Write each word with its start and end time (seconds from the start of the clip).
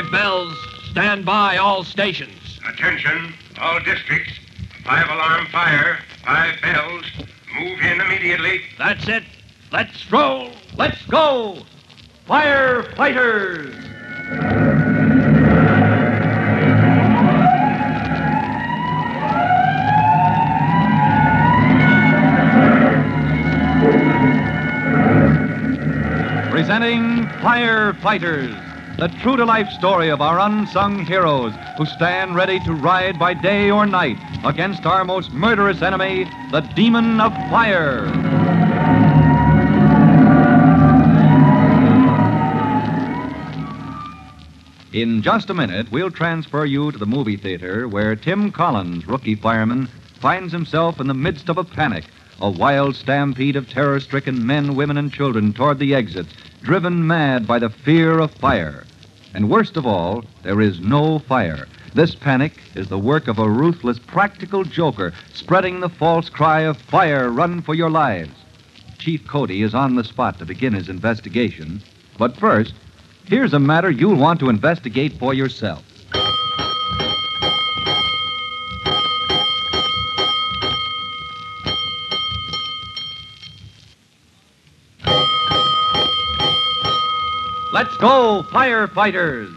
Five 0.00 0.12
bells. 0.12 0.56
Stand 0.92 1.26
by 1.26 1.58
all 1.58 1.84
stations. 1.84 2.58
Attention, 2.66 3.34
all 3.60 3.80
districts. 3.80 4.32
Five 4.82 5.06
alarm 5.10 5.44
fire, 5.48 5.98
five 6.24 6.58
bells. 6.62 7.04
Move 7.60 7.78
in 7.80 8.00
immediately. 8.00 8.62
That's 8.78 9.06
it. 9.08 9.24
Let's 9.70 10.10
roll. 10.10 10.52
Let's 10.78 11.04
go. 11.04 11.58
Firefighters. 12.26 13.74
Presenting 26.50 27.26
Firefighters, 27.42 28.69
the 28.98 29.08
true 29.22 29.36
to 29.36 29.44
life 29.44 29.70
story 29.70 30.08
of 30.08 30.20
our 30.20 30.38
unsung 30.38 31.04
heroes 31.04 31.54
who 31.76 31.86
stand 31.86 32.34
ready 32.34 32.60
to 32.60 32.72
ride 32.72 33.18
by 33.18 33.34
day 33.34 33.70
or 33.70 33.86
night 33.86 34.18
against 34.44 34.84
our 34.86 35.04
most 35.04 35.32
murderous 35.32 35.82
enemy, 35.82 36.24
the 36.50 36.60
demon 36.74 37.20
of 37.20 37.32
fire. 37.50 38.06
In 44.92 45.22
just 45.22 45.48
a 45.50 45.54
minute, 45.54 45.92
we'll 45.92 46.10
transfer 46.10 46.64
you 46.64 46.90
to 46.90 46.98
the 46.98 47.06
movie 47.06 47.36
theater 47.36 47.86
where 47.86 48.16
Tim 48.16 48.50
Collins, 48.50 49.06
rookie 49.06 49.36
fireman, 49.36 49.86
finds 50.18 50.52
himself 50.52 50.98
in 50.98 51.06
the 51.06 51.14
midst 51.14 51.48
of 51.48 51.58
a 51.58 51.64
panic, 51.64 52.04
a 52.40 52.50
wild 52.50 52.96
stampede 52.96 53.54
of 53.54 53.70
terror 53.70 54.00
stricken 54.00 54.44
men, 54.44 54.74
women, 54.74 54.98
and 54.98 55.12
children 55.12 55.52
toward 55.52 55.78
the 55.78 55.94
exits, 55.94 56.34
driven 56.62 57.06
mad 57.06 57.46
by 57.46 57.58
the 57.58 57.70
fear 57.70 58.18
of 58.18 58.32
fire. 58.32 58.84
And 59.34 59.48
worst 59.48 59.76
of 59.76 59.86
all, 59.86 60.24
there 60.42 60.60
is 60.60 60.80
no 60.80 61.18
fire. 61.20 61.66
This 61.94 62.14
panic 62.14 62.52
is 62.74 62.88
the 62.88 62.98
work 62.98 63.28
of 63.28 63.38
a 63.38 63.48
ruthless 63.48 63.98
practical 63.98 64.64
joker 64.64 65.12
spreading 65.32 65.80
the 65.80 65.88
false 65.88 66.28
cry 66.28 66.60
of 66.60 66.76
fire, 66.76 67.30
run 67.30 67.62
for 67.62 67.74
your 67.74 67.90
lives. 67.90 68.32
Chief 68.98 69.26
Cody 69.26 69.62
is 69.62 69.74
on 69.74 69.94
the 69.94 70.04
spot 70.04 70.38
to 70.38 70.44
begin 70.44 70.72
his 70.72 70.88
investigation. 70.88 71.80
But 72.18 72.36
first, 72.36 72.74
here's 73.24 73.54
a 73.54 73.58
matter 73.58 73.90
you'll 73.90 74.16
want 74.16 74.40
to 74.40 74.50
investigate 74.50 75.14
for 75.14 75.32
yourself. 75.32 75.84
Go, 88.00 88.42
firefighters! 88.50 89.54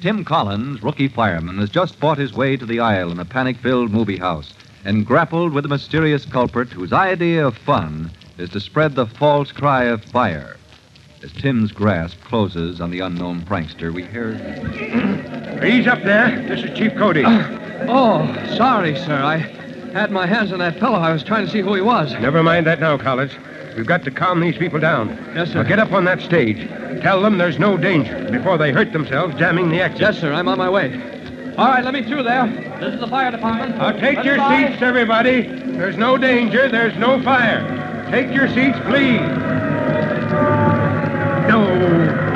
Tim 0.00 0.24
Collins, 0.24 0.82
rookie 0.82 1.08
fireman, 1.08 1.58
has 1.58 1.70
just 1.70 1.94
fought 1.96 2.18
his 2.18 2.34
way 2.34 2.56
to 2.56 2.66
the 2.66 2.80
aisle 2.80 3.12
in 3.12 3.20
a 3.20 3.24
panic 3.24 3.56
filled 3.58 3.92
movie 3.92 4.16
house 4.16 4.52
and 4.84 5.06
grappled 5.06 5.52
with 5.52 5.62
the 5.62 5.68
mysterious 5.68 6.26
culprit 6.26 6.68
whose 6.68 6.92
idea 6.92 7.46
of 7.46 7.56
fun 7.56 8.10
is 8.36 8.50
to 8.50 8.60
spread 8.60 8.94
the 8.94 9.06
false 9.06 9.52
cry 9.52 9.84
of 9.84 10.04
fire. 10.04 10.56
As 11.22 11.32
Tim's 11.32 11.72
grasp 11.72 12.20
closes 12.24 12.80
on 12.80 12.90
the 12.90 13.00
unknown 13.00 13.42
prankster, 13.42 13.92
we 13.92 14.04
hear. 14.04 14.32
Ease 15.64 15.86
up 15.86 16.02
there. 16.02 16.42
This 16.48 16.64
is 16.64 16.76
Chief 16.76 16.94
Cody. 16.96 17.24
Oh, 17.24 18.54
sorry, 18.56 18.96
sir. 18.96 19.22
I 19.22 19.65
had 19.96 20.10
my 20.10 20.26
hands 20.26 20.52
on 20.52 20.58
that 20.58 20.78
fellow. 20.78 20.98
I 20.98 21.10
was 21.10 21.24
trying 21.24 21.46
to 21.46 21.50
see 21.50 21.60
who 21.62 21.72
he 21.72 21.80
was. 21.80 22.12
Never 22.12 22.42
mind 22.42 22.66
that 22.66 22.80
now, 22.80 22.98
Collins. 22.98 23.32
We've 23.76 23.86
got 23.86 24.04
to 24.04 24.10
calm 24.10 24.40
these 24.40 24.56
people 24.56 24.78
down. 24.78 25.08
Yes, 25.34 25.52
sir. 25.52 25.62
Now 25.62 25.68
get 25.68 25.78
up 25.78 25.92
on 25.92 26.04
that 26.04 26.20
stage. 26.20 26.68
Tell 27.00 27.22
them 27.22 27.38
there's 27.38 27.58
no 27.58 27.78
danger 27.78 28.28
before 28.30 28.58
they 28.58 28.72
hurt 28.72 28.92
themselves 28.92 29.34
jamming 29.36 29.70
the 29.70 29.80
exit. 29.80 30.00
Yes, 30.00 30.18
sir. 30.18 30.34
I'm 30.34 30.48
on 30.48 30.58
my 30.58 30.68
way. 30.68 30.92
All 31.56 31.68
right, 31.68 31.82
let 31.82 31.94
me 31.94 32.02
through 32.02 32.24
there. 32.24 32.46
This 32.78 32.92
is 32.94 33.00
the 33.00 33.08
fire 33.08 33.30
department. 33.30 33.78
Now 33.78 33.92
take 33.92 34.16
Let's 34.16 34.26
your 34.26 34.36
seats, 34.36 34.82
everybody. 34.82 35.42
There's 35.42 35.96
no 35.96 36.18
danger. 36.18 36.68
There's 36.68 36.96
no 36.98 37.22
fire. 37.22 38.08
Take 38.10 38.34
your 38.34 38.48
seats, 38.48 38.78
please. 38.84 39.20
No, 41.48 41.64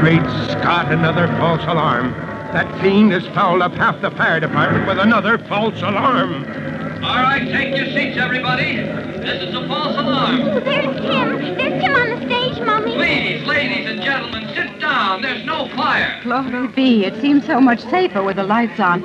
great 0.00 0.22
Scott, 0.50 0.90
another 0.90 1.26
false 1.36 1.62
alarm. 1.64 2.12
That 2.52 2.80
fiend 2.80 3.12
has 3.12 3.26
fouled 3.34 3.60
up 3.60 3.74
half 3.74 4.00
the 4.00 4.10
fire 4.12 4.40
department 4.40 4.86
with 4.86 4.98
another 4.98 5.36
false 5.36 5.80
alarm. 5.82 6.69
All 7.10 7.16
right, 7.16 7.44
take 7.44 7.76
your 7.76 7.86
seats, 7.86 8.16
everybody. 8.16 8.76
This 8.76 9.42
is 9.42 9.52
a 9.52 9.66
false 9.66 9.96
alarm. 9.96 10.42
Oh, 10.42 10.60
there's 10.60 10.96
Tim. 11.00 11.56
There's 11.56 11.82
Tim 11.82 11.92
on 11.92 12.08
the 12.08 12.24
stage, 12.24 12.64
Mummy. 12.64 12.96
Ladies, 12.96 13.44
ladies, 13.48 13.90
and 13.90 14.00
gentlemen, 14.00 14.46
sit 14.54 14.78
down. 14.78 15.20
There's 15.20 15.44
no 15.44 15.68
fire. 15.70 16.20
Glory 16.22 16.68
be. 16.68 17.04
It 17.04 17.20
seems 17.20 17.44
so 17.46 17.60
much 17.60 17.80
safer 17.80 18.22
with 18.22 18.36
the 18.36 18.44
lights 18.44 18.78
on. 18.78 19.00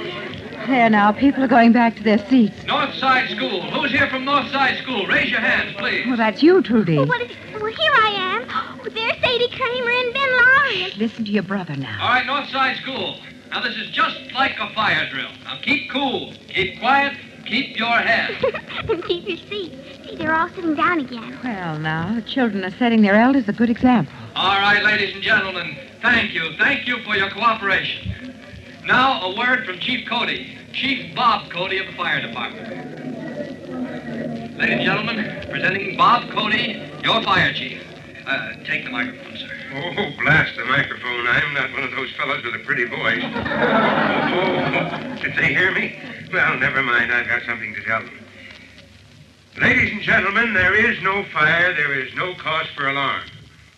There 0.68 0.88
now, 0.88 1.14
people 1.14 1.44
are 1.44 1.48
going 1.48 1.72
back 1.72 1.96
to 1.96 2.04
their 2.04 2.20
seats. 2.30 2.56
Northside 2.66 3.36
School. 3.36 3.64
Who's 3.72 3.92
here 3.92 4.08
from 4.08 4.24
Northside 4.24 4.84
School? 4.84 5.08
Raise 5.08 5.32
your 5.32 5.42
hands, 5.42 5.76
please. 5.76 6.06
Well, 6.06 6.18
that's 6.18 6.44
you, 6.44 6.62
Trudy. 6.62 7.00
Oh, 7.00 7.06
what 7.06 7.22
is, 7.22 7.32
well, 7.56 7.66
here 7.66 7.92
I 7.92 8.10
am. 8.18 8.48
Oh, 8.52 8.84
there's 8.84 9.20
Sadie 9.20 9.50
Kramer 9.50 9.90
and 9.90 10.14
Ben 10.14 10.38
Lowry. 10.38 10.94
Listen 10.98 11.26
to 11.26 11.32
your 11.32 11.42
brother 11.42 11.76
now. 11.76 11.98
All 12.00 12.10
right, 12.10 12.26
Northside 12.28 12.80
School. 12.84 13.18
Now, 13.50 13.62
this 13.62 13.76
is 13.78 13.90
just 13.90 14.32
like 14.34 14.60
a 14.60 14.72
fire 14.76 15.10
drill. 15.10 15.32
Now, 15.44 15.58
keep 15.64 15.90
cool, 15.90 16.34
keep 16.50 16.80
quiet, 16.80 17.18
keep 17.46 17.78
your 17.78 17.98
head. 17.98 18.32
and 18.90 19.04
keep 19.08 19.28
your 19.28 19.38
seat. 19.38 19.74
See, 20.04 20.16
they're 20.16 20.34
all 20.36 20.50
sitting 20.50 20.76
down 20.76 21.00
again. 21.00 21.40
Well, 21.44 21.80
now, 21.80 22.14
the 22.16 22.22
children 22.22 22.64
are 22.64 22.72
setting 22.72 23.02
their 23.02 23.16
elders 23.16 23.48
a 23.48 23.54
good 23.54 23.70
example. 23.70 24.14
All 24.36 24.60
right, 24.60 24.84
ladies 24.84 25.14
and 25.16 25.24
gentlemen, 25.24 25.78
thank 26.02 26.34
you. 26.34 26.54
Thank 26.58 26.88
you 26.88 27.00
for 27.04 27.16
your 27.16 27.30
cooperation. 27.30 28.34
Now, 28.86 29.22
a 29.22 29.38
word 29.38 29.66
from 29.66 29.80
Chief 29.80 30.08
Cody, 30.08 30.58
Chief 30.74 31.16
Bob 31.16 31.50
Cody 31.52 31.80
of 31.80 31.88
the 31.88 31.94
Fire 31.94 32.22
Department. 32.22 32.70
Ladies 34.58 34.76
and 34.76 34.82
gentlemen, 34.84 35.46
presenting 35.50 35.98
Bob 35.98 36.30
Cody, 36.32 36.82
your 37.04 37.22
fire 37.24 37.52
chief. 37.54 37.82
Uh, 38.28 38.54
take 38.66 38.84
the 38.86 38.90
microphone, 38.92 39.38
sir. 39.38 39.45
Oh, 39.78 40.10
blast 40.24 40.56
the 40.56 40.64
microphone. 40.64 41.28
I'm 41.28 41.54
not 41.54 41.74
one 41.74 41.84
of 41.84 41.92
those 41.92 42.10
fellows 42.14 42.46
with 42.46 42.56
a 42.56 42.60
pretty 42.60 42.86
voice. 42.86 43.24
Oh, 44.36 45.16
did 45.22 45.36
they 45.36 45.54
hear 45.54 45.72
me? 45.72 45.96
Well, 46.32 46.58
never 46.58 46.84
mind. 46.84 47.12
I've 47.12 47.28
got 47.28 47.42
something 47.44 47.74
to 47.74 47.82
tell 47.84 48.02
them. 48.02 48.20
Ladies 49.62 49.92
and 49.92 50.02
gentlemen, 50.02 50.54
there 50.54 50.74
is 50.74 51.02
no 51.02 51.24
fire. 51.26 51.74
There 51.74 51.98
is 51.98 52.14
no 52.16 52.34
cause 52.36 52.68
for 52.76 52.90
alarm. 52.90 53.24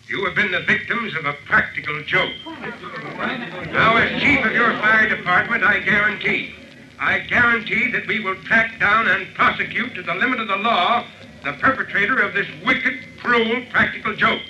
You 0.08 0.24
have 0.24 0.34
been 0.34 0.50
the 0.50 0.62
victims 0.62 1.14
of 1.16 1.26
a 1.26 1.34
practical 1.46 2.02
joke. 2.04 2.32
Now, 2.46 3.96
as 3.96 4.20
chief 4.20 4.44
of 4.44 4.52
your 4.52 4.72
fire 4.78 5.08
department, 5.08 5.62
I 5.62 5.80
guarantee, 5.80 6.54
I 6.98 7.20
guarantee 7.20 7.90
that 7.92 8.06
we 8.06 8.20
will 8.20 8.36
track 8.42 8.80
down 8.80 9.06
and 9.06 9.32
prosecute 9.34 9.94
to 9.94 10.02
the 10.02 10.14
limit 10.14 10.40
of 10.40 10.48
the 10.48 10.56
law 10.56 11.04
the 11.44 11.52
perpetrator 11.54 12.20
of 12.20 12.34
this 12.34 12.48
wicked, 12.64 13.00
cruel, 13.18 13.62
practical 13.70 14.14
joke. 14.16 14.42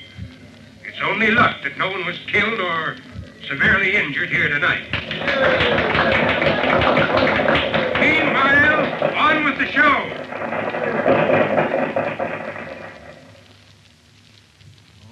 It's 0.98 1.06
only 1.06 1.30
luck 1.30 1.62
that 1.62 1.78
no 1.78 1.92
one 1.92 2.04
was 2.06 2.18
killed 2.26 2.58
or 2.58 2.96
severely 3.46 3.94
injured 3.94 4.30
here 4.30 4.48
tonight. 4.48 4.82
Meanwhile, 8.00 9.14
on 9.14 9.44
with 9.44 9.58
the 9.58 9.66
show. 9.66 10.10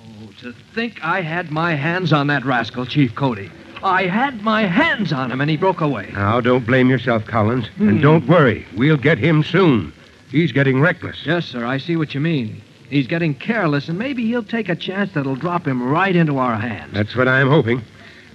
Oh, 0.03 0.31
to 0.41 0.53
think 0.75 1.05
I 1.05 1.21
had 1.21 1.53
my 1.53 1.75
hands 1.75 2.13
on 2.13 2.27
that 2.27 2.45
rascal, 2.45 2.85
Chief 2.85 3.15
Cody. 3.15 3.49
I 3.81 4.07
had 4.07 4.43
my 4.43 4.63
hands 4.63 5.13
on 5.13 5.31
him, 5.31 5.41
and 5.41 5.49
he 5.49 5.57
broke 5.57 5.83
away. 5.83 6.11
Now, 6.15 6.41
don't 6.41 6.67
blame 6.67 6.91
yourself, 6.91 7.25
Collins. 7.27 7.69
Hmm. 7.77 7.91
And 7.91 8.03
don't 8.03 8.27
worry. 8.27 8.67
We'll 8.75 8.97
get 8.97 9.19
him 9.19 9.45
soon. 9.45 9.93
He's 10.33 10.51
getting 10.51 10.81
reckless. 10.81 11.25
Yes, 11.25 11.47
sir, 11.47 11.65
I 11.65 11.79
see 11.79 11.95
what 11.95 12.13
you 12.13 12.19
mean. 12.21 12.61
He's 12.91 13.07
getting 13.07 13.35
careless, 13.35 13.89
and 13.89 13.99
maybe 13.99 14.25
he'll 14.27 14.43
take 14.45 14.69
a 14.69 14.77
chance 14.77 15.13
that'll 15.15 15.37
drop 15.37 15.67
him 15.67 15.83
right 15.83 16.15
into 16.15 16.39
our 16.39 16.57
hands. 16.57 16.93
That's 16.95 17.17
what 17.17 17.27
I'm 17.29 17.49
hoping. 17.49 17.83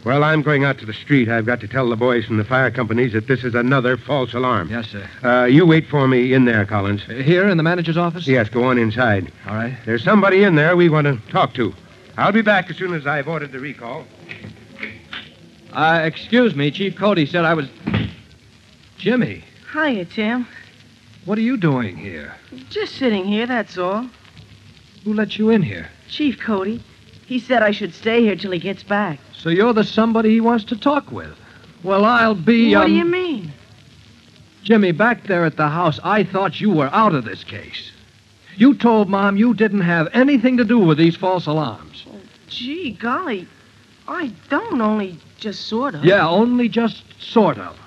Well, 0.03 0.23
I'm 0.23 0.41
going 0.41 0.63
out 0.63 0.79
to 0.79 0.85
the 0.85 0.93
street. 0.93 1.29
I've 1.29 1.45
got 1.45 1.59
to 1.59 1.67
tell 1.67 1.87
the 1.87 1.95
boys 1.95 2.25
from 2.25 2.37
the 2.37 2.43
fire 2.43 2.71
companies 2.71 3.13
that 3.13 3.27
this 3.27 3.43
is 3.43 3.53
another 3.53 3.97
false 3.97 4.33
alarm. 4.33 4.69
Yes, 4.69 4.87
sir. 4.87 5.07
Uh, 5.23 5.45
you 5.45 5.65
wait 5.65 5.87
for 5.87 6.07
me 6.07 6.33
in 6.33 6.45
there, 6.45 6.65
Collins. 6.65 7.03
Uh, 7.07 7.13
Here 7.13 7.47
in 7.47 7.55
the 7.57 7.63
manager's 7.63 7.97
office? 7.97 8.27
Yes, 8.27 8.49
go 8.49 8.63
on 8.63 8.79
inside. 8.79 9.31
All 9.47 9.53
right. 9.55 9.77
There's 9.85 10.03
somebody 10.03 10.43
in 10.43 10.55
there 10.55 10.75
we 10.75 10.89
want 10.89 11.05
to 11.05 11.17
talk 11.31 11.53
to. 11.53 11.73
I'll 12.17 12.31
be 12.31 12.41
back 12.41 12.69
as 12.71 12.77
soon 12.77 12.93
as 12.95 13.05
I've 13.05 13.27
ordered 13.27 13.51
the 13.51 13.59
recall. 13.59 14.05
Uh, 15.71 16.01
excuse 16.03 16.55
me, 16.55 16.71
Chief 16.71 16.95
Cody 16.97 17.25
said 17.27 17.45
I 17.45 17.53
was. 17.53 17.67
Jimmy, 18.97 19.43
Hiya, 19.73 20.05
Tim. 20.05 20.47
what 21.25 21.37
are 21.37 21.41
you 21.41 21.57
doing 21.57 21.95
here? 21.95 22.35
Just 22.69 22.95
sitting 22.95 23.25
here, 23.25 23.45
that's 23.47 23.77
all. 23.77 24.07
Who 25.03 25.13
let 25.13 25.37
you 25.37 25.49
in 25.49 25.61
here? 25.61 25.89
Chief 26.09 26.39
Cody. 26.39 26.83
He 27.25 27.39
said 27.39 27.63
I 27.63 27.71
should 27.71 27.93
stay 27.93 28.21
here 28.21 28.35
till 28.35 28.51
he 28.51 28.59
gets 28.59 28.83
back. 28.83 29.19
So 29.33 29.49
you're 29.49 29.73
the 29.73 29.83
somebody 29.83 30.29
he 30.29 30.41
wants 30.41 30.65
to 30.65 30.75
talk 30.75 31.11
with. 31.11 31.35
Well, 31.83 32.05
I'll 32.05 32.35
be. 32.35 32.75
what 32.75 32.83
um, 32.83 32.89
do 32.89 32.95
you 32.95 33.05
mean? 33.05 33.53
Jimmy, 34.63 34.91
back 34.91 35.23
there 35.23 35.45
at 35.45 35.57
the 35.57 35.69
house, 35.69 35.99
I 36.03 36.23
thought 36.23 36.61
you 36.61 36.69
were 36.69 36.89
out 36.93 37.15
of 37.15 37.25
this 37.25 37.43
case. 37.43 37.91
You 38.57 38.75
told 38.75 39.09
Mom 39.09 39.37
you 39.37 39.53
didn't 39.53 39.81
have 39.81 40.07
anything 40.13 40.57
to 40.57 40.65
do 40.65 40.77
with 40.77 40.97
these 40.97 41.15
false 41.15 41.47
alarms. 41.47 42.05
Gee, 42.47 42.91
golly. 42.91 43.47
I 44.07 44.31
don't 44.49 44.81
only 44.81 45.17
just 45.37 45.67
sort 45.67 45.95
of. 45.95 46.05
Yeah, 46.05 46.27
only 46.27 46.69
just 46.69 47.03
sort 47.19 47.57
of. 47.57 47.77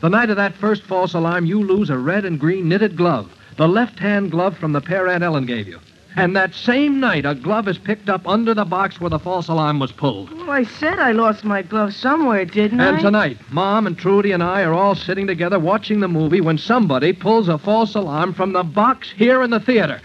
The 0.00 0.08
night 0.08 0.30
of 0.30 0.36
that 0.36 0.54
first 0.54 0.82
false 0.84 1.14
alarm, 1.14 1.46
you 1.46 1.62
lose 1.62 1.90
a 1.90 1.98
red 1.98 2.24
and 2.24 2.38
green 2.38 2.68
knitted 2.68 2.96
glove, 2.96 3.30
the 3.56 3.68
left 3.68 3.98
hand 3.98 4.30
glove 4.30 4.56
from 4.56 4.72
the 4.72 4.80
pair 4.80 5.08
Aunt 5.08 5.22
Ellen 5.22 5.46
gave 5.46 5.66
you. 5.66 5.80
And 6.16 6.36
that 6.36 6.54
same 6.54 7.00
night, 7.00 7.26
a 7.26 7.34
glove 7.34 7.66
is 7.66 7.76
picked 7.76 8.08
up 8.08 8.26
under 8.28 8.54
the 8.54 8.64
box 8.64 9.00
where 9.00 9.10
the 9.10 9.18
false 9.18 9.48
alarm 9.48 9.80
was 9.80 9.90
pulled. 9.90 10.30
Well, 10.30 10.50
I 10.50 10.62
said 10.62 11.00
I 11.00 11.10
lost 11.10 11.42
my 11.42 11.62
glove 11.62 11.92
somewhere, 11.92 12.44
didn't 12.44 12.80
I? 12.80 12.90
And 12.90 13.00
tonight, 13.00 13.38
Mom 13.50 13.86
and 13.86 13.98
Trudy 13.98 14.30
and 14.30 14.42
I 14.42 14.62
are 14.62 14.72
all 14.72 14.94
sitting 14.94 15.26
together 15.26 15.58
watching 15.58 15.98
the 15.98 16.08
movie 16.08 16.40
when 16.40 16.56
somebody 16.56 17.12
pulls 17.12 17.48
a 17.48 17.58
false 17.58 17.96
alarm 17.96 18.32
from 18.32 18.52
the 18.52 18.62
box 18.62 19.10
here 19.10 19.42
in 19.42 19.50
the 19.50 19.58
theater. 19.58 20.00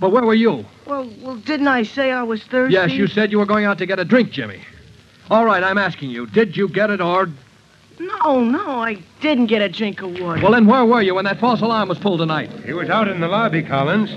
But 0.00 0.12
where 0.12 0.24
were 0.24 0.34
you? 0.34 0.64
Well, 0.86 1.10
well, 1.20 1.36
didn't 1.36 1.68
I 1.68 1.82
say 1.82 2.10
I 2.10 2.22
was 2.22 2.42
thirsty? 2.44 2.72
Yes, 2.72 2.92
you 2.92 3.06
said 3.06 3.30
you 3.30 3.38
were 3.38 3.46
going 3.46 3.66
out 3.66 3.76
to 3.78 3.86
get 3.86 3.98
a 3.98 4.04
drink, 4.04 4.30
Jimmy. 4.30 4.62
All 5.28 5.44
right, 5.44 5.62
I'm 5.62 5.78
asking 5.78 6.10
you, 6.10 6.26
did 6.26 6.56
you 6.56 6.68
get 6.68 6.88
it 6.88 7.02
or. 7.02 7.28
No, 7.98 8.40
no, 8.40 8.80
I 8.80 8.96
didn't 9.20 9.46
get 9.46 9.60
a 9.60 9.68
drink 9.68 10.00
of 10.00 10.18
water. 10.18 10.40
Well, 10.40 10.52
then 10.52 10.66
where 10.66 10.86
were 10.86 11.02
you 11.02 11.16
when 11.16 11.26
that 11.26 11.38
false 11.38 11.60
alarm 11.60 11.90
was 11.90 11.98
pulled 11.98 12.20
tonight? 12.20 12.50
He 12.64 12.72
was 12.72 12.88
out 12.88 13.08
in 13.08 13.20
the 13.20 13.28
lobby, 13.28 13.62
Collins, 13.62 14.10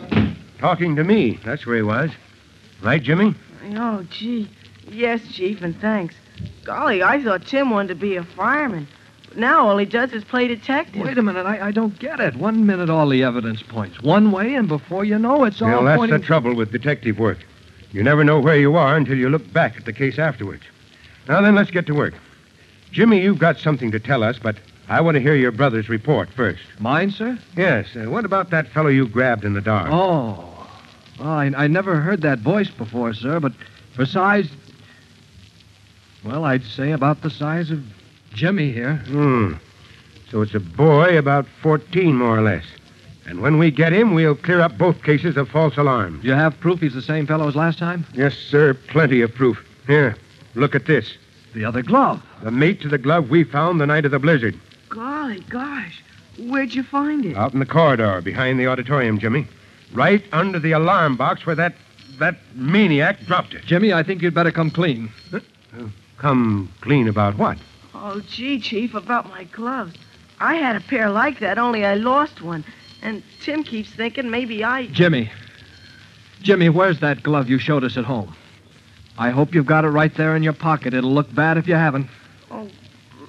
talking 0.64 0.96
to 0.96 1.04
me. 1.04 1.38
That's 1.44 1.66
where 1.66 1.76
he 1.76 1.82
was. 1.82 2.10
Right, 2.82 3.04
Jimmy? 3.04 3.36
Oh, 3.76 4.02
gee. 4.10 4.50
Yes, 4.90 5.20
Chief, 5.28 5.62
and 5.62 5.78
thanks. 5.82 6.16
Golly, 6.64 7.04
I 7.04 7.22
thought 7.22 7.46
Tim 7.46 7.70
wanted 7.70 7.90
to 7.90 7.96
be 7.96 8.16
a 8.16 8.24
fireman. 8.24 8.88
But 9.28 9.38
now 9.38 9.68
all 9.68 9.78
he 9.78 9.86
does 9.86 10.14
is 10.14 10.24
play 10.24 10.48
detective. 10.48 11.02
Wait 11.02 11.18
a 11.18 11.22
minute, 11.22 11.46
I, 11.46 11.68
I 11.68 11.72
don't 11.72 12.00
get 12.00 12.22
it. 12.22 12.38
One 12.38 12.66
minute 12.66 12.90
all 12.90 13.10
the 13.10 13.24
evidence 13.24 13.62
points 13.62 14.02
one 14.02 14.32
way, 14.32 14.56
and 14.56 14.70
before 14.70 15.04
you 15.04 15.20
know 15.20 15.44
it's 15.44 15.62
all 15.62 15.68
Well, 15.68 15.84
that's 15.84 15.98
pointing... 15.98 16.22
the 16.22 16.26
trouble 16.26 16.56
with 16.56 16.72
detective 16.72 17.20
work. 17.20 17.40
You 17.92 18.02
never 18.02 18.24
know 18.24 18.40
where 18.40 18.58
you 18.58 18.78
are 18.78 18.96
until 18.96 19.18
you 19.18 19.28
look 19.28 19.52
back 19.52 19.76
at 19.76 19.84
the 19.84 19.94
case 19.94 20.18
afterwards. 20.18 20.64
Now 21.28 21.42
then, 21.42 21.56
let's 21.56 21.72
get 21.72 21.88
to 21.88 21.94
work. 21.94 22.14
Jimmy, 22.94 23.22
you've 23.22 23.40
got 23.40 23.60
something 23.60 23.92
to 23.92 24.00
tell 24.00 24.24
us, 24.24 24.40
but 24.42 24.56
I 24.88 25.02
want 25.02 25.16
to 25.16 25.22
hear 25.22 25.36
your 25.36 25.52
brother's 25.52 25.90
report 25.90 26.30
first. 26.30 26.64
Mine, 26.80 27.12
sir? 27.12 27.38
Yes, 27.58 27.88
uh, 27.98 28.10
what 28.10 28.24
about 28.24 28.50
that 28.52 28.70
fellow 28.70 28.90
you 28.90 29.08
grabbed 29.08 29.44
in 29.44 29.54
the 29.54 29.62
dark? 29.62 29.90
Oh. 29.92 30.53
Well, 31.24 31.32
I, 31.32 31.46
I 31.56 31.68
never 31.68 32.02
heard 32.02 32.22
that 32.24 32.40
voice 32.40 32.70
before, 32.70 33.14
sir, 33.14 33.40
but 33.40 33.54
for 33.96 34.06
size. 34.06 34.50
Well, 36.26 36.44
I'd 36.44 36.66
say 36.66 36.92
about 36.92 37.22
the 37.22 37.30
size 37.30 37.72
of 37.72 37.82
Jimmy 38.34 38.74
here. 38.74 38.96
Hmm. 39.06 39.54
So 40.30 40.42
it's 40.42 40.54
a 40.54 40.60
boy 40.60 41.18
about 41.18 41.46
14, 41.62 42.14
more 42.14 42.38
or 42.38 42.42
less. 42.42 42.66
And 43.26 43.42
when 43.42 43.58
we 43.58 43.72
get 43.72 43.94
him, 43.94 44.14
we'll 44.14 44.36
clear 44.36 44.60
up 44.60 44.78
both 44.78 45.02
cases 45.02 45.38
of 45.38 45.48
false 45.48 45.78
alarms. 45.78 46.26
You 46.26 46.34
have 46.34 46.60
proof 46.60 46.82
he's 46.82 46.94
the 46.94 47.02
same 47.02 47.26
fellow 47.26 47.48
as 47.48 47.56
last 47.56 47.80
time? 47.80 48.06
Yes, 48.14 48.36
sir, 48.36 48.74
plenty 48.74 49.22
of 49.22 49.34
proof. 49.34 49.66
Here, 49.88 50.18
look 50.56 50.76
at 50.76 50.88
this. 50.88 51.16
The 51.54 51.64
other 51.64 51.84
glove. 51.84 52.22
The 52.44 52.52
mate 52.52 52.82
to 52.82 52.90
the 52.90 52.98
glove 52.98 53.30
we 53.30 53.46
found 53.46 53.80
the 53.80 53.88
night 53.88 54.04
of 54.04 54.12
the 54.12 54.20
blizzard. 54.20 54.60
Golly 54.90 55.40
gosh. 55.50 56.04
Where'd 56.38 56.74
you 56.74 56.84
find 56.84 57.26
it? 57.26 57.38
Out 57.38 57.54
in 57.54 57.60
the 57.60 57.66
corridor 57.66 58.20
behind 58.20 58.60
the 58.60 58.68
auditorium, 58.68 59.20
Jimmy. 59.20 59.48
Right 59.94 60.24
under 60.32 60.60
the 60.60 60.72
alarm 60.72 61.16
box 61.18 61.46
where 61.46 61.56
that 61.56 61.76
that 62.20 62.36
maniac 62.56 63.26
dropped 63.26 63.54
it. 63.54 63.66
Jimmy, 63.66 63.92
I 63.94 64.04
think 64.04 64.22
you'd 64.22 64.34
better 64.34 64.52
come 64.52 64.70
clean. 64.70 65.12
Come 66.18 66.72
clean 66.82 67.08
about 67.08 67.38
what? 67.38 67.58
Oh, 67.94 68.22
gee, 68.22 68.60
Chief, 68.60 68.94
about 68.94 69.30
my 69.30 69.46
gloves. 69.46 69.96
I 70.40 70.56
had 70.56 70.76
a 70.76 70.80
pair 70.82 71.10
like 71.10 71.40
that, 71.40 71.58
only 71.58 71.86
I 71.86 71.96
lost 71.96 72.42
one. 72.42 72.64
And 73.02 73.24
Tim 73.42 73.64
keeps 73.64 73.90
thinking 73.92 74.30
maybe 74.30 74.64
I. 74.64 74.88
Jimmy. 74.88 75.32
Jimmy, 76.42 76.70
where's 76.70 77.00
that 77.00 77.24
glove 77.24 77.50
you 77.50 77.58
showed 77.58 77.84
us 77.84 77.98
at 77.98 78.06
home? 78.06 78.36
I 79.18 79.30
hope 79.30 79.54
you've 79.54 79.66
got 79.66 79.86
it 79.86 79.90
right 79.90 80.14
there 80.16 80.36
in 80.36 80.44
your 80.44 80.54
pocket. 80.54 80.94
It'll 80.94 81.14
look 81.14 81.34
bad 81.34 81.58
if 81.58 81.68
you 81.68 81.76
haven't. 81.76 82.08
Oh, 82.50 82.70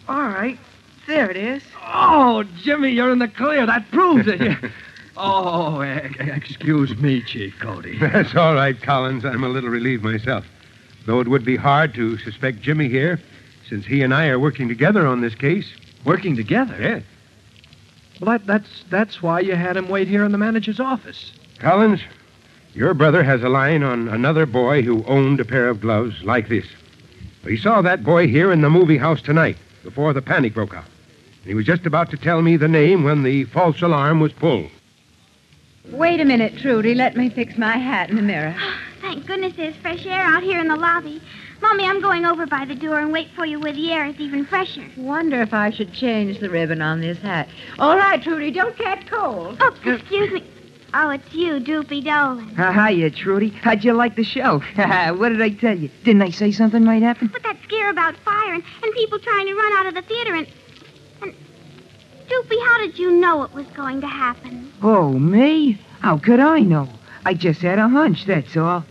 all 0.08 0.22
right. 0.22 0.58
There 1.06 1.31
it 1.31 1.37
is. 1.37 1.62
Oh, 1.82 2.44
Jimmy, 2.62 2.90
you're 2.90 3.11
in 3.12 3.19
the 3.19 3.28
clear. 3.28 3.66
That 3.66 3.90
proves 3.90 4.26
it. 4.26 4.40
oh, 5.16 5.81
excuse 5.81 6.96
me, 6.96 7.22
Chief 7.22 7.55
Cody. 7.61 7.99
That's 8.00 8.34
all 8.34 8.55
right, 8.55 8.81
Collins. 8.81 9.25
I'm 9.25 9.44
a 9.44 9.49
little 9.49 9.70
relieved 9.70 10.05
myself. 10.05 10.44
Though 11.06 11.20
it 11.20 11.28
would 11.28 11.44
be 11.44 11.56
hard 11.56 11.94
to 11.94 12.19
suspect 12.19 12.61
Jimmy 12.61 12.88
here, 12.88 13.20
since 13.69 13.84
he 13.84 14.02
and 14.02 14.14
I 14.14 14.28
are 14.28 14.38
working 14.38 14.69
together 14.69 15.06
on 15.06 15.20
this 15.20 15.34
case. 15.34 15.69
Working 16.05 16.37
together? 16.37 16.76
Yes. 16.81 17.02
Well, 18.20 18.38
that, 18.38 18.46
that's 18.46 18.84
that's 18.90 19.22
why 19.22 19.40
you 19.40 19.55
had 19.55 19.76
him 19.76 19.88
wait 19.88 20.08
here 20.08 20.25
in 20.25 20.32
the 20.32 20.38
manager's 20.38 20.81
office. 20.81 21.32
Collins, 21.58 22.00
your 22.75 22.94
brother 22.94 23.22
has 23.22 23.43
a 23.43 23.49
line 23.49 23.82
on 23.82 24.08
another 24.08 24.46
boy 24.46 24.82
who 24.82 25.05
owned 25.05 25.40
a 25.40 25.44
pair 25.44 25.69
of 25.69 25.81
gloves 25.81 26.22
like 26.22 26.49
this. 26.49 26.66
He 27.44 27.56
saw 27.56 27.82
that 27.82 28.05
boy 28.05 28.26
here 28.26 28.52
in 28.52 28.62
the 28.62 28.70
movie 28.70 28.96
house 28.96 29.20
tonight, 29.20 29.56
before 29.82 30.12
the 30.12 30.22
panic 30.22 30.55
broke 30.55 30.75
out. 30.75 30.84
And 30.84 31.49
he 31.49 31.55
was 31.55 31.66
just 31.66 31.87
about 31.87 32.11
to 32.11 32.16
tell 32.16 32.40
me 32.40 32.56
the 32.56 32.69
name 32.69 33.05
when 33.05 33.22
the 33.22 33.44
false 33.44 33.82
alarm 33.82 34.20
was 34.20 34.32
pulled. 34.32 34.70
Wait 35.91 36.19
a 36.19 36.25
minute, 36.25 36.57
Trudy. 36.59 36.95
Let 36.95 37.15
me 37.15 37.29
fix 37.29 37.59
my 37.59 37.77
hat 37.77 38.09
in 38.09 38.17
the 38.17 38.23
mirror. 38.23 38.57
Thank 39.03 39.27
goodness 39.27 39.53
there's 39.57 39.77
fresh 39.77 40.07
air 40.07 40.23
out 40.23 40.43
here 40.43 40.59
in 40.59 40.69
the 40.69 40.77
lobby. 40.77 41.21
Mommy, 41.61 41.85
I'm 41.85 42.01
going 42.01 42.25
over 42.25 42.47
by 42.47 42.65
the 42.65 42.75
door 42.75 43.01
and 43.01 43.13
wait 43.13 43.29
for 43.37 43.45
you 43.45 43.61
where 43.61 43.73
the 43.73 43.93
air 43.93 44.07
is 44.07 44.19
even 44.19 44.47
fresher. 44.47 44.85
Wonder 44.97 45.43
if 45.43 45.53
I 45.53 45.71
should 45.71 45.93
change 45.93 46.41
the 46.41 46.49
ribbon 46.49 46.81
on 46.81 47.01
this 47.01 47.19
hat. 47.19 47.49
All 47.79 47.97
right, 47.97 48.23
Trudy, 48.23 48.51
don't 48.51 48.77
catch 48.77 49.07
cold. 49.07 49.59
Oh, 49.61 49.77
excuse 49.85 50.33
me. 50.33 50.43
Oh, 50.95 51.11
it's 51.11 51.35
you, 51.35 51.55
Doopy 51.61 52.05
Dolan. 52.05 52.55
Ah, 52.57 52.89
hiya, 52.89 53.11
Trudy. 53.11 53.51
How'd 53.51 53.85
you 53.85 53.93
like 53.93 54.17
the 54.17 54.25
show? 54.25 54.61
what 55.17 55.29
did 55.29 55.43
I 55.43 55.51
tell 55.51 55.77
you? 55.77 55.91
Didn't 56.03 56.23
I 56.23 56.31
say 56.31 56.51
something 56.51 56.85
might 56.85 57.03
happen? 57.03 57.29
But 57.33 57.43
that 57.43 57.59
scare 57.65 57.91
about 57.91 58.17
fire 58.19 58.55
and, 58.55 58.63
and 58.83 58.95
people 58.95 59.19
trying 59.19 59.47
to 59.47 59.55
run 59.55 59.73
out 59.73 59.87
of 59.87 59.95
the 59.95 60.03
theater 60.03 60.35
and. 60.35 60.47
And. 60.47 60.63
Doopy, 62.29 62.56
how 62.67 62.79
did 62.79 62.99
you 62.99 63.12
know 63.12 63.43
it 63.43 63.53
was 63.53 63.67
going 63.69 64.00
to 64.00 64.06
happen? 64.06 64.73
Oh, 64.82 65.11
me? 65.12 65.81
How 66.00 66.19
could 66.19 66.41
I 66.41 66.61
know? 66.61 66.88
I 67.25 67.35
just 67.35 67.61
had 67.62 67.79
a 67.79 67.88
hunch, 67.88 68.25
that's 68.26 68.56
all. 68.56 68.85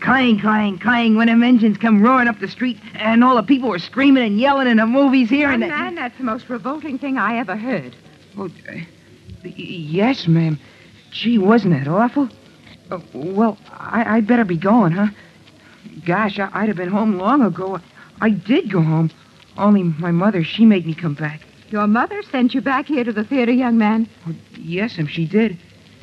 Clang, 0.00 0.40
clang, 0.40 0.78
clang, 0.78 1.16
when 1.16 1.28
them 1.28 1.42
engines 1.42 1.78
come 1.78 2.02
roaring 2.02 2.28
up 2.28 2.40
the 2.40 2.48
street 2.48 2.78
and 2.94 3.22
all 3.22 3.36
the 3.36 3.42
people 3.42 3.68
were 3.68 3.78
screaming 3.78 4.24
and 4.24 4.40
yelling 4.40 4.66
in 4.66 4.78
the 4.78 4.86
movies 4.86 5.30
here 5.30 5.50
Young 5.50 5.62
and... 5.62 5.70
man, 5.70 5.94
that's 5.94 6.16
the 6.18 6.24
most 6.24 6.48
revolting 6.48 6.98
thing 6.98 7.18
I 7.18 7.38
ever 7.38 7.56
heard. 7.56 7.94
Oh, 8.36 8.46
uh, 8.68 8.72
yes, 9.44 10.26
ma'am. 10.26 10.58
Gee, 11.12 11.38
wasn't 11.38 11.74
that 11.74 11.88
awful? 11.88 12.28
Uh, 12.90 12.98
well, 13.14 13.58
I- 13.70 14.16
I'd 14.16 14.26
better 14.26 14.44
be 14.44 14.56
going, 14.56 14.92
huh? 14.92 15.08
Gosh, 16.04 16.38
I- 16.38 16.50
I'd 16.52 16.68
have 16.68 16.76
been 16.76 16.88
home 16.90 17.18
long 17.18 17.42
ago. 17.42 17.78
I 18.20 18.30
did 18.30 18.70
go 18.72 18.82
home. 18.82 19.10
Only 19.56 19.82
my 19.84 20.10
mother, 20.10 20.42
she 20.42 20.64
made 20.64 20.84
me 20.86 20.94
come 20.94 21.14
back. 21.14 21.42
Your 21.72 21.86
mother 21.86 22.22
sent 22.30 22.52
you 22.52 22.60
back 22.60 22.86
here 22.86 23.02
to 23.02 23.12
the 23.14 23.24
theater, 23.24 23.50
young 23.50 23.78
man. 23.78 24.06
Yes, 24.58 24.98
ma'am, 24.98 25.06
she 25.06 25.26
did. 25.26 25.56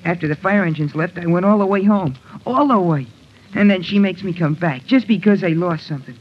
After 0.03 0.27
the 0.27 0.35
fire 0.35 0.63
engines 0.65 0.95
left, 0.95 1.19
I 1.19 1.27
went 1.27 1.45
all 1.45 1.59
the 1.59 1.65
way 1.67 1.83
home. 1.83 2.17
All 2.43 2.67
the 2.67 2.79
way. 2.79 3.05
And 3.53 3.69
then 3.69 3.83
she 3.83 3.99
makes 3.99 4.23
me 4.23 4.33
come 4.33 4.55
back 4.55 4.85
just 4.85 5.07
because 5.07 5.43
I 5.43 5.49
lost 5.49 5.85
something. 5.85 6.15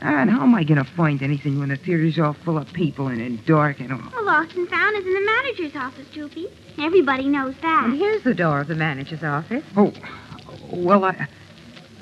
Ah, 0.00 0.20
And 0.22 0.30
how 0.30 0.42
am 0.44 0.54
I 0.54 0.64
going 0.64 0.82
to 0.82 0.90
find 0.90 1.22
anything 1.22 1.58
when 1.58 1.68
the 1.68 1.76
theater's 1.76 2.18
all 2.18 2.32
full 2.32 2.56
of 2.56 2.72
people 2.72 3.08
and, 3.08 3.20
and 3.20 3.44
dark 3.44 3.80
and 3.80 3.92
all? 3.92 4.00
Well, 4.14 4.24
lost 4.24 4.54
and 4.56 4.66
found 4.68 4.96
is 4.96 5.04
in 5.04 5.12
the 5.12 5.26
manager's 5.26 5.76
office, 5.76 6.06
Doopy. 6.14 6.50
Everybody 6.78 7.28
knows 7.28 7.54
that. 7.60 7.84
And 7.84 7.98
here's 7.98 8.22
the 8.22 8.34
door 8.34 8.60
of 8.60 8.68
the 8.68 8.74
manager's 8.76 9.22
office. 9.22 9.64
Oh, 9.76 9.92
well, 10.72 11.04
I. 11.04 11.28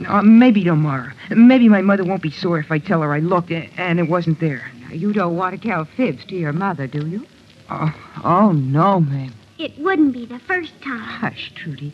Uh, 0.06 0.22
maybe 0.22 0.62
tomorrow. 0.62 1.10
Maybe 1.30 1.68
my 1.68 1.80
mother 1.80 2.04
won't 2.04 2.22
be 2.22 2.30
sore 2.30 2.58
if 2.60 2.70
I 2.70 2.78
tell 2.78 3.02
her 3.02 3.12
I 3.12 3.20
looked 3.20 3.50
and 3.52 3.98
it 3.98 4.08
wasn't 4.08 4.38
there. 4.40 4.70
You 4.94 5.12
don't 5.12 5.36
want 5.36 5.60
to 5.60 5.68
tell 5.68 5.84
fibs 5.84 6.24
to 6.26 6.36
your 6.36 6.52
mother, 6.52 6.86
do 6.86 7.06
you? 7.06 7.26
Oh, 7.70 7.94
oh 8.24 8.52
no, 8.52 9.00
ma'am. 9.00 9.32
It 9.58 9.78
wouldn't 9.78 10.12
be 10.12 10.26
the 10.26 10.38
first 10.40 10.72
time. 10.82 10.98
Hush, 11.00 11.52
Trudy. 11.54 11.92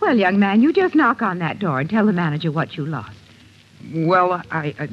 Well, 0.00 0.16
young 0.16 0.38
man, 0.38 0.60
you 0.60 0.72
just 0.72 0.94
knock 0.94 1.22
on 1.22 1.38
that 1.38 1.58
door 1.58 1.80
and 1.80 1.88
tell 1.88 2.06
the 2.06 2.12
manager 2.12 2.50
what 2.50 2.76
you 2.76 2.84
lost. 2.84 3.16
Well, 3.94 4.42
I. 4.50 4.74
I 4.78 4.88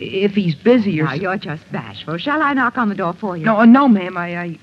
if 0.00 0.32
he's 0.32 0.54
busy 0.54 1.00
or. 1.00 1.04
Now, 1.04 1.10
so- 1.16 1.20
you're 1.22 1.36
just 1.36 1.70
bashful. 1.72 2.18
Shall 2.18 2.40
I 2.40 2.52
knock 2.52 2.78
on 2.78 2.88
the 2.88 2.94
door 2.94 3.12
for 3.14 3.36
you? 3.36 3.44
No, 3.44 3.64
no, 3.64 3.88
ma'am. 3.88 4.16
I. 4.16 4.36
I 4.38 4.58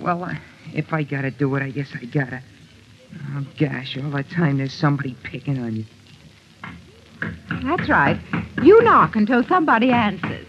well, 0.00 0.24
I, 0.24 0.40
if 0.72 0.92
I 0.92 1.02
gotta 1.02 1.30
do 1.30 1.54
it, 1.56 1.62
I 1.62 1.70
guess 1.70 1.88
I 2.00 2.04
gotta. 2.04 2.42
Oh, 3.34 3.46
gosh, 3.58 3.98
all 3.98 4.10
the 4.10 4.22
time 4.22 4.58
there's 4.58 4.72
somebody 4.72 5.16
picking 5.22 5.58
on 5.58 5.76
you. 5.76 5.84
That's 7.62 7.88
right. 7.88 8.18
You 8.62 8.82
knock 8.82 9.16
until 9.16 9.44
somebody 9.44 9.90
answers. 9.90 10.46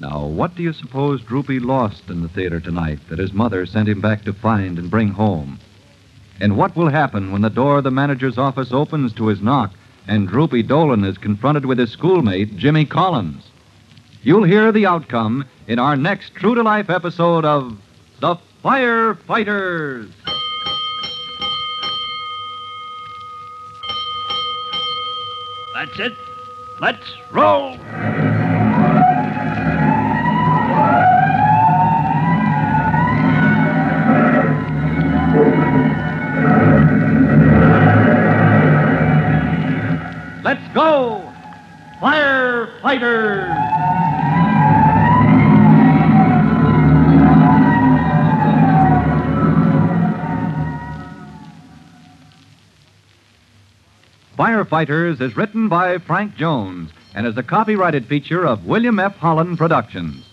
Now, 0.00 0.26
what 0.26 0.54
do 0.54 0.62
you 0.62 0.72
suppose 0.72 1.22
Droopy 1.22 1.58
lost 1.58 2.08
in 2.08 2.22
the 2.22 2.28
theater 2.28 2.60
tonight 2.60 3.00
that 3.08 3.18
his 3.18 3.32
mother 3.32 3.66
sent 3.66 3.88
him 3.88 4.00
back 4.00 4.24
to 4.24 4.32
find 4.32 4.78
and 4.78 4.90
bring 4.90 5.08
home? 5.08 5.58
And 6.40 6.56
what 6.56 6.76
will 6.76 6.88
happen 6.88 7.32
when 7.32 7.42
the 7.42 7.50
door 7.50 7.78
of 7.78 7.84
the 7.84 7.90
manager's 7.90 8.38
office 8.38 8.72
opens 8.72 9.12
to 9.14 9.26
his 9.26 9.40
knock 9.40 9.72
and 10.06 10.28
Droopy 10.28 10.62
Dolan 10.62 11.04
is 11.04 11.18
confronted 11.18 11.66
with 11.66 11.78
his 11.78 11.90
schoolmate, 11.90 12.56
Jimmy 12.56 12.84
Collins? 12.84 13.44
You'll 14.22 14.44
hear 14.44 14.70
the 14.70 14.86
outcome 14.86 15.44
in 15.66 15.78
our 15.80 15.96
next 15.96 16.34
true 16.34 16.54
to 16.54 16.62
life 16.62 16.90
episode 16.90 17.44
of 17.44 17.76
The 18.20 18.36
Firefighters. 18.64 20.12
That's 25.74 25.98
it. 25.98 26.16
Let's 26.80 27.16
roll. 27.32 27.76
Go! 40.74 41.32
Firefighters! 42.00 43.68
Firefighters 54.38 55.20
is 55.20 55.36
written 55.36 55.68
by 55.68 55.98
Frank 55.98 56.36
Jones 56.36 56.92
and 57.12 57.26
is 57.26 57.36
a 57.36 57.42
copyrighted 57.42 58.06
feature 58.06 58.46
of 58.46 58.66
William 58.66 59.00
F. 59.00 59.16
Holland 59.16 59.58
Productions. 59.58 60.27